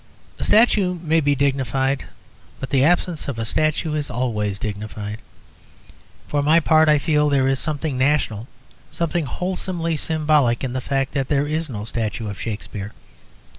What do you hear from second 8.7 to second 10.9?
something wholesomely symbolic, in the